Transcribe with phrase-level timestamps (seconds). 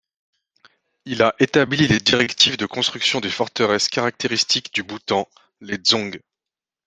[1.05, 6.17] Il a établi les directives de construction des forteresses caractéristiques du Bhoutan, les dzongs.